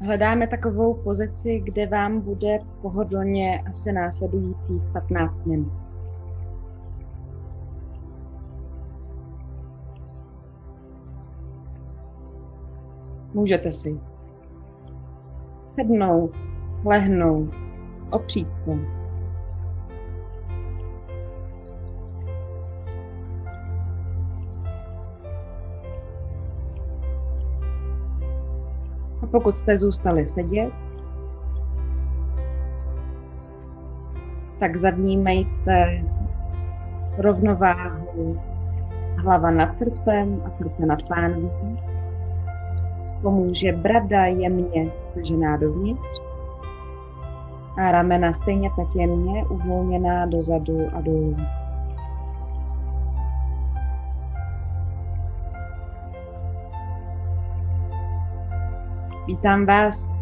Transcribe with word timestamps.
Hledáme 0.00 0.46
takovou 0.46 0.94
pozici, 0.94 1.60
kde 1.64 1.86
vám 1.86 2.20
bude 2.20 2.58
pohodlně 2.82 3.62
asi 3.66 3.92
následujících 3.92 4.82
15 4.92 5.46
minut. 5.46 5.72
Můžete 13.34 13.72
si 13.72 14.00
sednout, 15.64 16.32
lehnout, 16.84 17.54
opřít 18.10 18.56
se. 18.56 18.95
A 29.26 29.28
pokud 29.28 29.56
jste 29.56 29.76
zůstali 29.76 30.26
sedět, 30.26 30.72
tak 34.58 34.76
zavnímejte 34.76 36.02
rovnováhu 37.18 38.40
hlava 39.16 39.50
nad 39.50 39.76
srdcem 39.76 40.42
a 40.44 40.50
srdce 40.50 40.86
nad 40.86 41.02
pánví. 41.08 41.50
Pomůže 43.22 43.72
brada 43.72 44.26
jemně 44.26 44.90
tažená 45.14 45.56
dovnitř 45.56 46.08
a 47.76 47.90
ramena 47.90 48.32
stejně 48.32 48.70
tak 48.76 48.88
jemně 48.94 49.44
uvolněná 49.44 50.26
dozadu 50.26 50.78
a 50.94 51.00
dolů. 51.00 51.36
Vítám 59.26 59.66
vás 59.66 60.12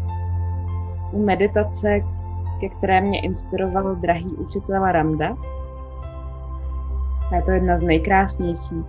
u 1.11 1.25
meditace, 1.25 1.99
ke 2.59 2.69
které 2.69 3.01
mě 3.01 3.21
inspiroval 3.21 3.95
drahý 3.95 4.27
učitel 4.27 4.91
Ramdas. 4.91 5.53
Je 7.35 7.41
to 7.41 7.51
jedna 7.51 7.77
z 7.77 7.81
nejkrásnějších, 7.81 8.85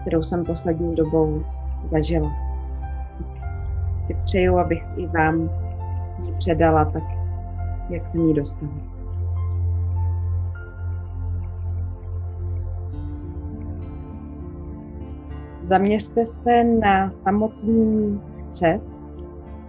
kterou 0.00 0.22
jsem 0.22 0.44
poslední 0.44 0.94
dobou 0.94 1.42
zažila. 1.84 2.32
Si 3.98 4.14
přeju, 4.24 4.58
abych 4.58 4.82
i 4.96 5.06
vám 5.06 5.50
ji 6.24 6.32
předala 6.38 6.84
tak, 6.84 7.04
jak 7.90 8.06
jsem 8.06 8.28
ji 8.28 8.34
dostala. 8.34 8.72
Zaměřte 15.62 16.26
se 16.26 16.64
na 16.64 17.10
samotný 17.10 18.20
střed 18.32 18.91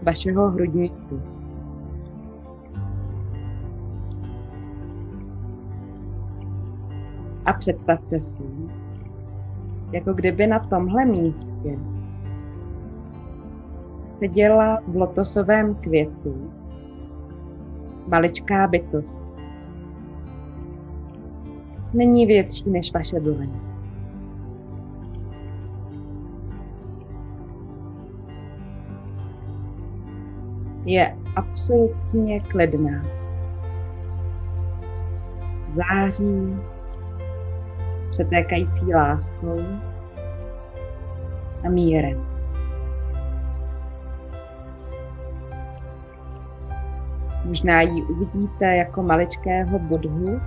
vašeho 0.03 0.49
hrudníku. 0.49 1.21
A 7.45 7.53
představte 7.53 8.19
si, 8.19 8.43
jako 9.91 10.13
kdyby 10.13 10.47
na 10.47 10.59
tomhle 10.59 11.05
místě 11.05 11.79
seděla 14.05 14.79
v 14.87 14.95
lotosovém 14.95 15.75
květu 15.75 16.51
maličká 18.07 18.67
bytost. 18.67 19.21
Není 21.93 22.25
větší 22.25 22.69
než 22.69 22.93
vaše 22.93 23.19
dlaň. 23.19 23.72
Je 30.85 31.15
absolutně 31.35 32.39
klidná. 32.39 33.03
Září 35.67 36.57
přetékající 38.11 38.93
láskou 38.93 39.59
a 41.65 41.69
mírem. 41.69 42.25
Možná 47.45 47.81
ji 47.81 48.01
uvidíte 48.03 48.75
jako 48.75 49.03
maličkého 49.03 49.79
bodhu 49.79 50.39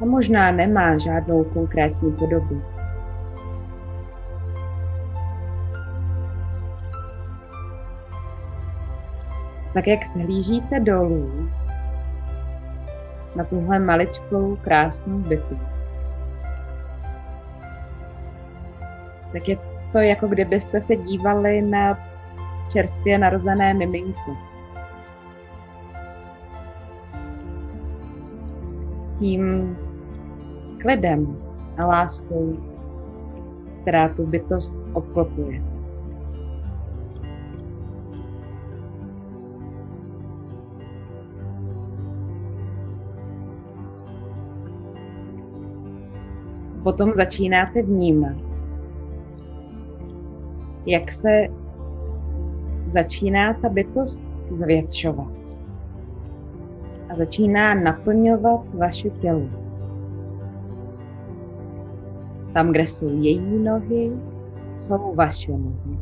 a 0.00 0.04
možná 0.04 0.50
nemá 0.50 0.98
žádnou 0.98 1.44
konkrétní 1.44 2.12
podobu. 2.12 2.77
Tak 9.74 9.86
jak 9.86 10.06
shlížíte 10.06 10.80
dolů 10.80 11.48
na 13.36 13.44
tuhle 13.44 13.78
maličkou 13.78 14.56
krásnou 14.56 15.18
bytu, 15.18 15.58
tak 19.32 19.48
je 19.48 19.58
to 19.92 19.98
jako 19.98 20.26
kdybyste 20.26 20.80
se 20.80 20.96
dívali 20.96 21.62
na 21.62 21.98
čerstvě 22.72 23.18
narozené 23.18 23.74
miminko. 23.74 24.36
S 28.82 29.02
tím 29.18 29.76
klidem 30.80 31.36
a 31.78 31.86
láskou, 31.86 32.56
která 33.82 34.08
tu 34.08 34.26
bytost 34.26 34.78
obklopuje. 34.92 35.77
Potom 46.88 47.12
začínáte 47.14 47.82
vnímat, 47.82 48.36
jak 50.86 51.10
se 51.10 51.46
začíná 52.86 53.54
ta 53.54 53.68
bytost 53.68 54.24
zvětšovat 54.50 55.32
a 57.10 57.14
začíná 57.14 57.74
naplňovat 57.74 58.74
vaše 58.74 59.10
tělo. 59.10 59.48
Tam, 62.52 62.72
kde 62.72 62.82
jsou 62.82 63.22
její 63.22 63.58
nohy, 63.58 64.12
jsou 64.74 65.14
vaše 65.14 65.52
nohy. 65.52 65.98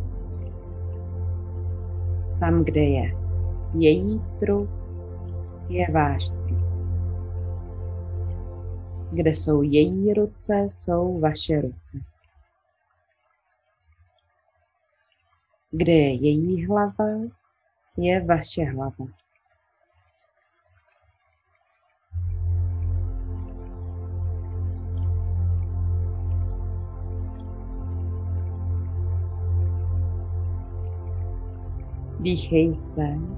Tam, 2.41 2.64
kde 2.64 2.80
je 2.80 3.16
její 3.74 4.22
trup, 4.41 4.70
je 5.68 5.86
váš 5.92 6.28
trup. 6.28 6.45
Kde 9.12 9.30
jsou 9.30 9.62
její 9.62 10.14
ruce, 10.14 10.54
jsou 10.68 11.20
vaše 11.20 11.60
ruce. 11.60 11.98
Kde 15.70 15.92
je 15.92 16.14
její 16.14 16.66
hlava, 16.66 17.04
je 17.96 18.24
vaše 18.24 18.64
hlava. 18.64 19.06
Dýchejte 32.20 33.35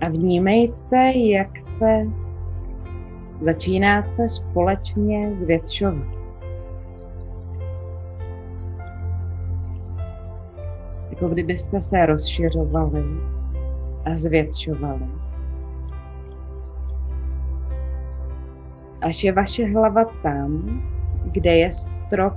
A 0.00 0.08
vnímejte, 0.08 1.12
jak 1.16 1.56
se 1.56 2.06
začínáte 3.40 4.28
společně 4.28 5.34
zvětšovat. 5.34 6.20
Jako 11.10 11.28
kdybyste 11.28 11.80
se 11.80 12.06
rozšiřovali 12.06 13.04
a 14.04 14.16
zvětšovali. 14.16 15.06
Až 19.00 19.24
je 19.24 19.32
vaše 19.32 19.66
hlava 19.66 20.04
tam, 20.22 20.80
kde 21.24 21.56
je 21.56 21.72
strop 21.72 22.34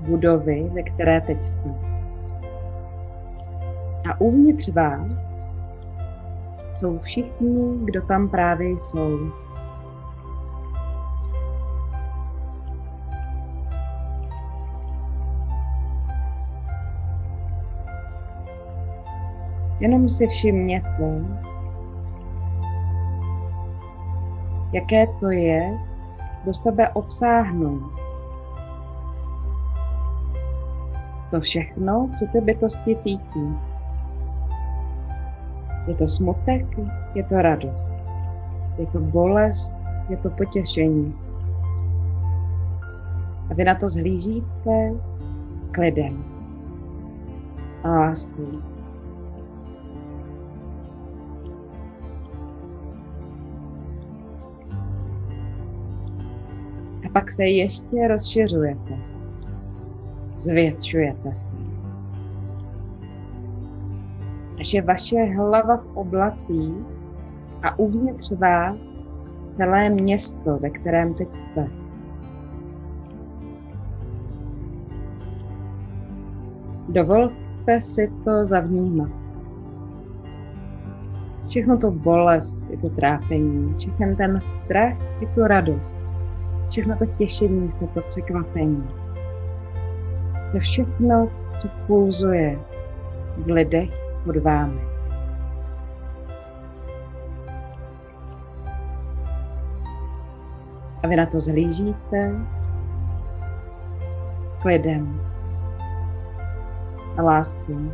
budovy, 0.00 0.70
ve 0.74 0.82
které 0.82 1.20
teď 1.20 1.42
jste. 1.42 1.70
A 4.10 4.20
uvnitř 4.20 4.68
vás 4.68 5.39
jsou 6.70 6.98
všichni, 6.98 7.78
kdo 7.84 8.06
tam 8.06 8.28
právě 8.28 8.68
jsou. 8.68 9.18
Jenom 19.80 20.08
si 20.08 20.26
všimněte, 20.26 21.24
jaké 24.72 25.06
to 25.06 25.30
je 25.30 25.78
do 26.44 26.54
sebe 26.54 26.88
obsáhnout. 26.88 27.92
To 31.30 31.40
všechno, 31.40 32.10
co 32.18 32.26
ty 32.32 32.40
bytosti 32.40 32.96
cítí. 32.96 33.69
Je 35.90 35.96
to 35.96 36.08
smutek, 36.08 36.66
je 37.14 37.22
to 37.24 37.42
radost. 37.42 37.94
Je 38.78 38.86
to 38.86 39.00
bolest, 39.00 39.76
je 40.08 40.16
to 40.16 40.30
potěšení. 40.30 41.14
A 43.50 43.54
vy 43.54 43.64
na 43.64 43.74
to 43.74 43.88
zhlížíte 43.88 44.92
s 45.62 45.68
klidem 45.68 46.24
a 47.84 47.88
láskou. 47.88 48.58
A 57.06 57.08
pak 57.12 57.30
se 57.30 57.44
ještě 57.44 58.08
rozšiřujete. 58.08 58.98
Zvětšujete 60.36 61.34
se. 61.34 61.69
Až 64.60 64.74
je 64.74 64.82
vaše 64.82 65.24
hlava 65.24 65.76
v 65.76 65.86
oblacích 65.94 66.84
a 67.62 67.78
uvnitř 67.78 68.32
vás 68.32 69.04
celé 69.48 69.88
město, 69.88 70.58
ve 70.58 70.70
kterém 70.70 71.14
teď 71.14 71.32
jste. 71.32 71.68
Dovolte 76.88 77.80
si 77.80 78.12
to 78.24 78.44
zavnímat. 78.44 79.10
Všechno 81.48 81.78
to 81.78 81.90
bolest 81.90 82.60
i 82.70 82.76
to 82.76 82.88
trápení, 82.88 83.74
všechno 83.78 84.16
ten 84.16 84.40
strach 84.40 85.22
i 85.22 85.26
tu 85.26 85.44
radost, 85.44 86.00
všechno 86.68 86.96
to 86.96 87.06
těšení 87.06 87.68
se, 87.68 87.86
to 87.86 88.00
překvapení. 88.10 88.88
To 90.52 90.58
všechno, 90.58 91.28
co 91.56 91.68
pulzuje 91.86 92.58
v 93.38 93.46
lidech 93.46 94.09
pod 94.24 94.36
vámi. 94.36 94.80
A 101.02 101.06
vy 101.06 101.16
na 101.16 101.26
to 101.26 101.40
zhlížíte 101.40 102.34
s 104.48 104.56
klidem 104.56 105.20
a 107.18 107.22
láskou. 107.22 107.92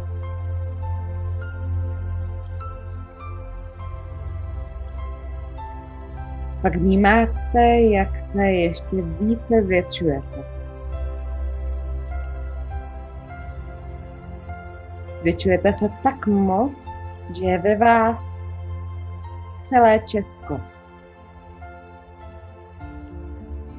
Pak 6.62 6.76
vnímáte, 6.76 7.80
jak 7.80 8.20
se 8.20 8.42
ještě 8.42 9.02
více 9.20 9.62
zvětšujete. 9.62 10.55
Zvětšujete 15.26 15.72
se 15.72 15.88
tak 16.02 16.26
moc, 16.26 16.92
že 17.34 17.44
je 17.44 17.58
ve 17.58 17.76
vás 17.76 18.36
celé 19.64 19.98
Česko. 19.98 20.60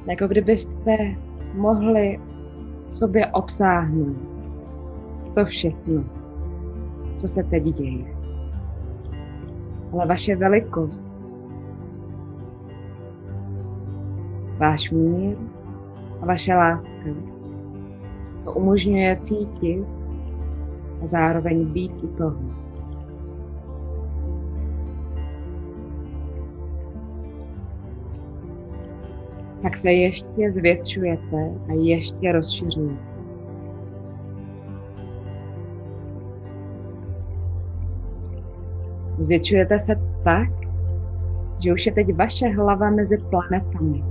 Jako 0.06 0.28
kdybyste 0.28 0.96
mohli 1.54 2.20
sobě 2.90 3.26
obsáhnout 3.26 4.48
to 5.34 5.44
všechno, 5.44 6.04
co 7.18 7.28
se 7.28 7.42
teď 7.42 7.62
děje. 7.62 8.16
Ale 9.92 10.06
vaše 10.06 10.36
velikost, 10.36 11.06
váš 14.58 14.90
mír 14.90 15.36
a 16.22 16.26
vaše 16.26 16.54
láska 16.54 17.08
to 18.44 18.52
umožňuje 18.52 19.16
cítit 19.16 19.98
a 21.02 21.06
zároveň 21.06 21.66
být 21.66 21.92
u 22.02 22.06
toho. 22.06 22.68
tak 29.62 29.76
se 29.76 29.92
ještě 29.92 30.50
zvětšujete 30.50 31.50
a 31.68 31.72
ještě 31.72 32.32
rozšiřujete. 32.32 33.08
Zvětšujete 39.18 39.78
se 39.78 39.94
tak, 40.24 40.48
že 41.58 41.72
už 41.72 41.86
je 41.86 41.92
teď 41.92 42.16
vaše 42.16 42.48
hlava 42.48 42.90
mezi 42.90 43.18
planetami. 43.18 44.04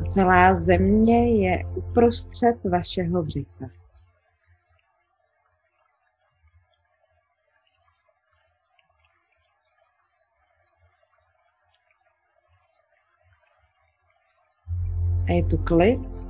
A 0.00 0.04
celá 0.08 0.54
země 0.54 1.46
je 1.46 1.64
uprostřed 1.76 2.64
vašeho 2.70 3.22
břicha. 3.22 3.81
A 15.28 15.32
je 15.32 15.42
tu 15.42 15.58
klid, 15.58 16.26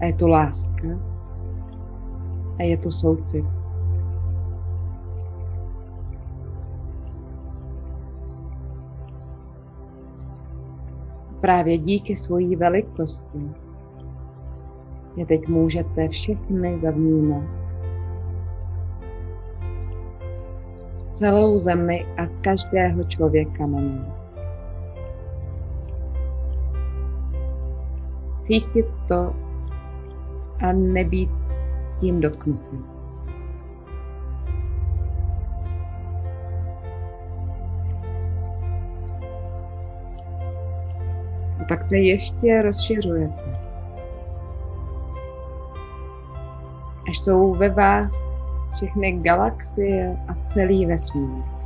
a 0.00 0.04
je 0.04 0.14
tu 0.14 0.28
láska, 0.28 0.88
a 2.58 2.62
je 2.62 2.76
tu 2.76 2.90
soucit. 2.90 3.44
Právě 11.40 11.78
díky 11.78 12.16
svojí 12.16 12.56
velikosti 12.56 13.50
je 15.16 15.26
teď 15.26 15.48
můžete 15.48 16.08
všechny 16.08 16.80
zavnímat. 16.80 17.42
Celou 21.12 21.58
zemi 21.58 22.06
a 22.16 22.26
každého 22.26 23.04
člověka 23.04 23.66
na 23.66 23.80
ní. 23.80 24.19
Cítit 28.40 28.86
to 29.08 29.34
a 30.62 30.72
nebýt 30.72 31.30
tím 32.00 32.20
dotknutým. 32.20 33.00
pak 41.70 41.84
se 41.84 41.98
ještě 41.98 42.62
rozšiřujete. 42.62 43.60
Až 47.08 47.18
jsou 47.18 47.54
ve 47.54 47.68
vás 47.68 48.30
všechny 48.74 49.12
galaxie 49.12 50.16
a 50.28 50.34
celý 50.46 50.86
vesmír. 50.86 51.59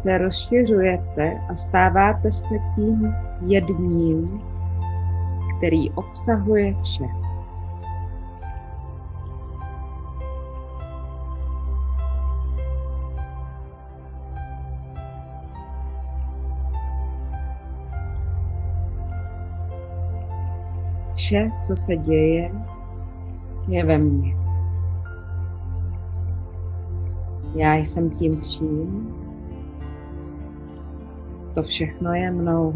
Se 0.00 0.18
rozšiřujete 0.18 1.40
a 1.48 1.54
stáváte 1.54 2.32
se 2.32 2.54
tím 2.74 3.14
jedním, 3.46 4.42
který 5.56 5.90
obsahuje 5.90 6.74
vše. 6.82 7.04
Vše, 21.14 21.50
co 21.62 21.76
se 21.76 21.96
děje, 21.96 22.52
je 23.68 23.84
ve 23.84 23.98
mně. 23.98 24.36
Já 27.54 27.74
jsem 27.74 28.10
tím 28.10 28.40
vším. 28.40 29.29
To 31.54 31.62
všechno 31.62 32.14
je 32.14 32.30
mnou. 32.30 32.74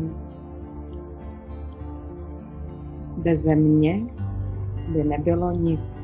Bez 3.17 3.47
mě 3.47 4.01
by 4.93 5.05
nebylo 5.05 5.51
nic. 5.51 6.03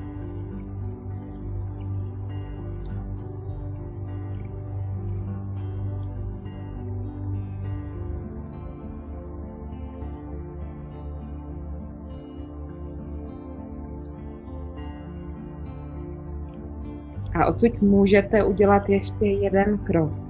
A 17.35 17.47
odsud 17.47 17.83
můžete 17.83 18.45
udělat 18.45 18.89
ještě 18.89 19.27
jeden 19.27 19.79
krok. 19.79 20.30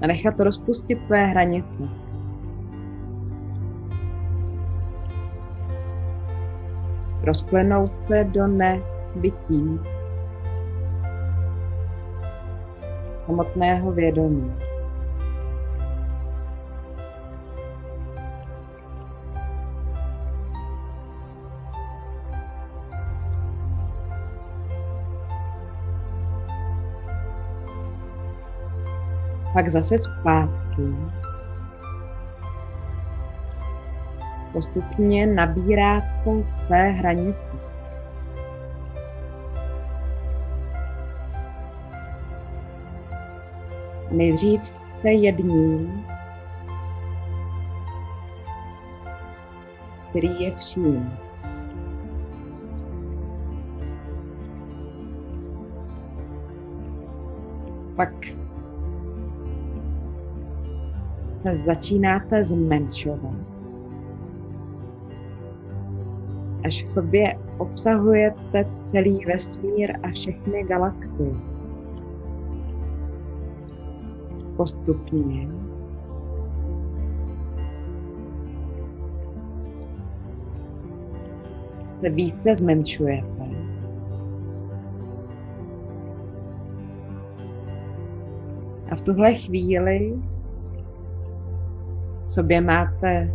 A 0.00 0.06
nechat 0.06 0.40
rozpustit 0.40 1.02
své 1.02 1.26
hranice. 1.26 1.82
Rozplynout 7.22 7.98
se 8.00 8.24
do 8.24 8.46
nebytí. 8.46 9.78
Samotného 13.26 13.92
vědomí. 13.92 14.52
Pak 29.56 29.68
zase 29.68 29.98
zpátky. 29.98 30.82
Postupně 34.52 35.26
nabíráte 35.26 36.44
své 36.44 36.90
hranice. 36.90 37.56
Nejdřív 44.10 44.64
jste 44.64 45.12
jedním, 45.12 46.04
který 50.10 50.42
je 50.42 50.56
vším. 50.56 51.12
Pak 57.96 58.35
se 61.46 61.58
začínáte 61.58 62.44
zmenšovat. 62.44 63.36
Až 66.64 66.84
v 66.84 66.88
sobě 66.88 67.38
obsahujete 67.58 68.66
celý 68.82 69.24
vesmír 69.24 69.98
a 70.02 70.08
všechny 70.08 70.64
galaxie. 70.64 71.32
Postupně 74.56 75.48
se 81.92 82.10
více 82.10 82.56
zmenšujete. 82.56 83.26
A 88.90 88.96
v 88.96 89.02
tuhle 89.02 89.34
chvíli 89.34 90.14
sobě 92.36 92.60
máte 92.60 93.32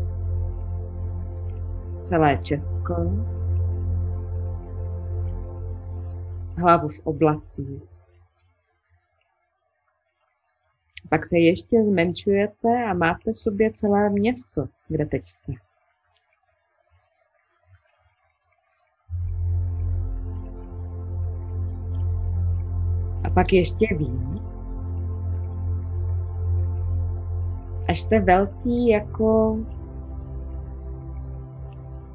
celé 2.04 2.38
Česko, 2.38 2.94
hlavu 6.58 6.90
v 6.90 7.00
oblacích. 7.04 7.82
Pak 11.10 11.26
se 11.26 11.38
ještě 11.38 11.84
zmenšujete 11.84 12.86
a 12.90 12.94
máte 12.94 13.32
v 13.34 13.40
sobě 13.40 13.72
celé 13.74 14.10
město, 14.10 14.66
kde 14.88 15.06
teď 15.06 15.26
jste. 15.26 15.54
A 23.24 23.30
pak 23.30 23.54
ještě 23.54 23.88
víc. 23.98 24.81
Až 27.92 28.00
jste 28.00 28.20
velcí 28.20 28.88
jako 28.88 29.58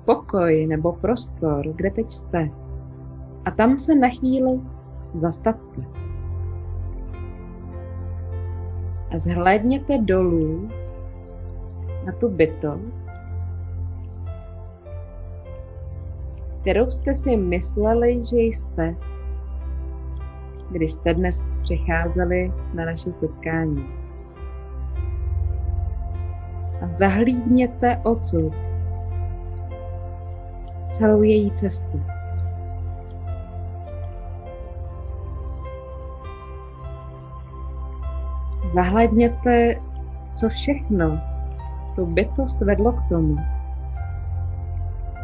pokoj 0.05 0.67
nebo 0.67 0.93
prostor, 0.93 1.69
kde 1.75 1.91
teď 1.91 2.11
jste. 2.11 2.51
A 3.45 3.51
tam 3.51 3.77
se 3.77 3.95
na 3.95 4.09
chvíli 4.09 4.61
zastavte. 5.15 5.83
A 9.15 9.19
zhlédněte 9.19 9.99
dolů 9.99 10.69
na 12.07 12.13
tu 12.13 12.29
bytost, 12.29 13.07
kterou 16.61 16.91
jste 16.91 17.15
si 17.15 17.37
mysleli, 17.37 18.25
že 18.25 18.37
jste, 18.37 18.95
když 20.71 20.93
jste 20.93 21.15
dnes 21.15 21.45
přicházeli 21.63 22.53
na 22.75 22.85
naše 22.85 23.13
setkání. 23.13 24.06
A 26.87 26.89
zahlídněte 26.89 27.97
odsud 28.05 28.53
celou 30.91 31.23
její 31.23 31.51
cestu. 31.51 32.03
Zahledněte, 38.69 39.75
co 40.35 40.49
všechno 40.49 41.21
tu 41.95 42.07
bytost 42.07 42.61
vedlo 42.61 42.93
k 42.93 43.09
tomu, 43.09 43.37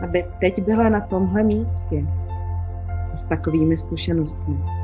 aby 0.05 0.25
teď 0.41 0.63
byla 0.63 0.89
na 0.89 1.01
tomhle 1.01 1.43
místě 1.43 2.07
s 3.15 3.25
takovými 3.25 3.77
zkušenostmi. 3.77 4.82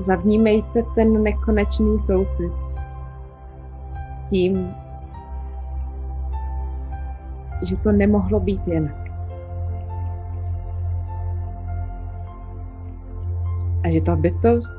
Zavnímejte 0.00 0.82
ten 0.94 1.22
nekonečný 1.22 2.00
soucit 2.00 2.52
s 4.12 4.20
tím, 4.20 4.74
že 7.68 7.76
to 7.76 7.92
nemohlo 7.92 8.40
být 8.40 8.68
jinak. 8.68 8.96
A 13.84 13.90
že 13.90 14.00
ta 14.00 14.16
bytost 14.16 14.76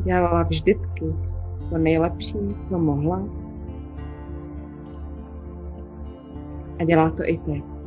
dělala 0.00 0.42
vždycky 0.42 1.04
to 1.70 1.78
nejlepší, 1.78 2.38
co 2.64 2.78
mohla. 2.78 3.22
A 6.80 6.84
dělá 6.84 7.10
to 7.10 7.22
i 7.26 7.38
teď. 7.38 7.77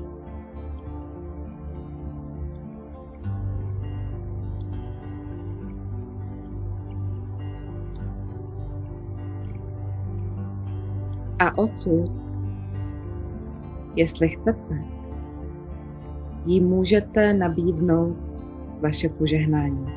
Odsud 11.61 12.31
jestli 13.95 14.29
chcete, 14.29 14.81
jí 16.45 16.59
můžete 16.59 17.33
nabídnout 17.33 18.17
vaše 18.81 19.09
požehnání. 19.09 19.87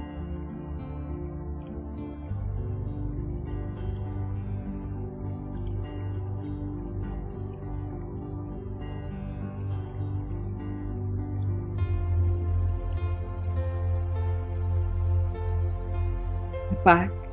A 16.70 16.74
pak 16.82 17.23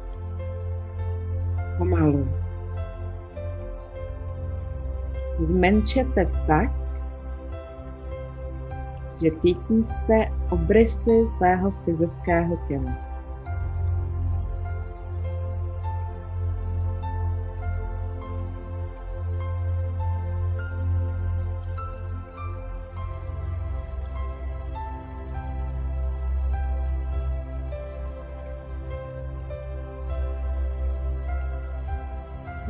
zmenšete 5.42 6.26
tak, 6.48 6.72
že 9.22 9.32
cítíte 9.38 10.32
obrysy 10.50 11.28
svého 11.38 11.72
fyzického 11.86 12.58
těla. 12.68 13.12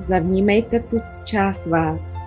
Zavnímejte 0.02 0.80
tu 0.80 0.98
část 1.26 1.66
vás, 1.66 2.21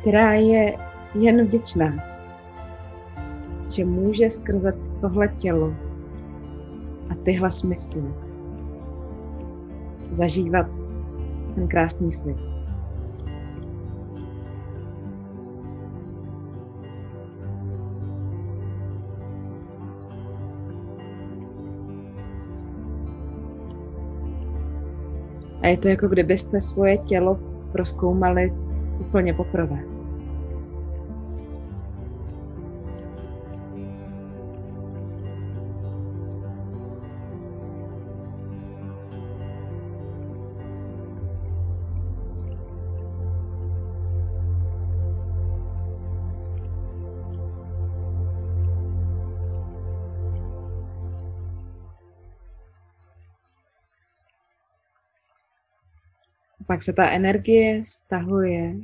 která 0.00 0.32
je 0.32 0.76
jen 1.14 1.46
vděčná, 1.46 1.92
že 3.68 3.84
může 3.84 4.30
skrze 4.30 4.72
tohle 5.00 5.28
tělo 5.28 5.74
a 7.10 7.14
tyhle 7.14 7.50
smysly 7.50 8.02
zažívat 10.10 10.66
ten 11.54 11.68
krásný 11.68 12.12
svět. 12.12 12.36
A 25.62 25.66
je 25.66 25.78
to 25.78 25.88
jako 25.88 26.08
kdybyste 26.08 26.60
svoje 26.60 26.98
tělo 26.98 27.38
proskoumali 27.72 28.69
úplně 29.00 29.34
poprvé. 29.34 29.99
Pak 56.66 56.82
se 56.82 56.92
ta 56.92 57.10
energie 57.10 57.84
stahuje 57.84 58.74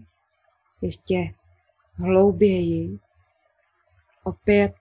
ještě 0.82 1.16
hlouběji 1.94 2.98
opět 4.24 4.74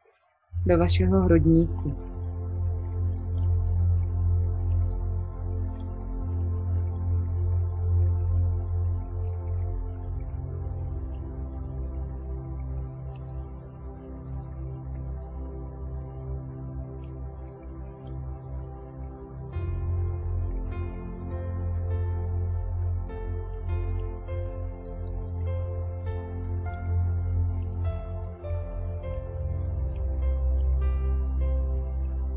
do 0.66 0.78
vašeho 0.78 1.22
hrudníku. 1.22 2.15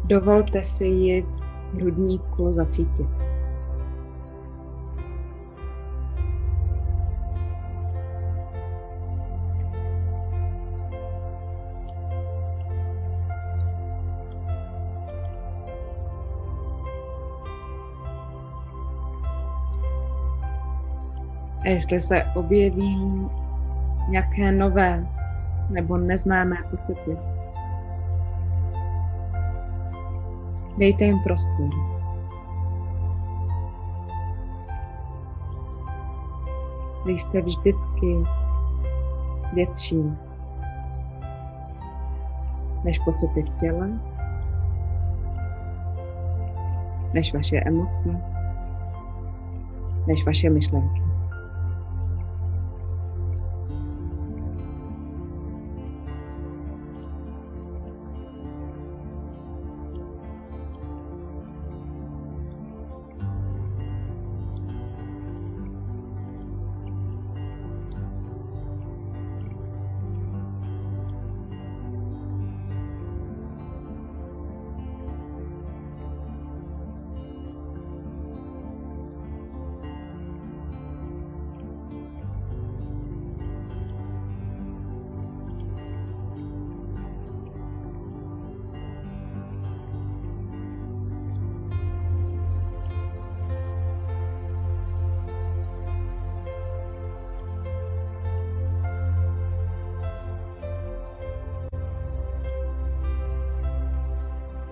Dovolte 0.09 0.65
si 0.65 0.87
ji 0.87 1.23
v 1.23 1.75
hrudníku 1.75 2.51
zacítit. 2.51 3.07
A 21.61 21.69
jestli 21.69 22.01
se 22.01 22.25
objeví 22.25 23.29
nějaké 24.09 24.53
nové 24.53 25.07
nebo 25.71 25.97
neznámé 25.97 26.57
pocity, 26.71 27.17
Dejte 30.79 31.05
jim 31.05 31.19
prostor. 31.19 31.71
Vy 37.07 37.13
jste 37.13 37.41
vždycky 37.41 38.17
větší 39.55 40.17
než 42.85 42.99
pocity 42.99 43.43
v 43.43 43.61
těle, 43.61 43.91
než 47.15 47.35
vaše 47.35 47.61
emoce, 47.61 48.23
než 50.07 50.27
vaše 50.27 50.51
myšlenky. 50.51 51.08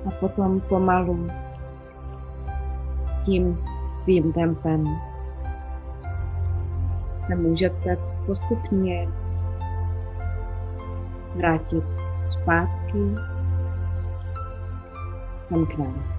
A 0.07 0.11
potom 0.21 0.61
pomalu 0.61 1.27
tím 3.25 3.59
svým 3.91 4.33
tempem 4.33 4.85
se 7.19 7.37
můžete 7.37 7.97
postupně 8.27 9.09
vrátit 11.35 11.85
zpátky 12.27 12.99
sem 15.43 15.67
k 15.67 15.79
nám. 15.79 16.16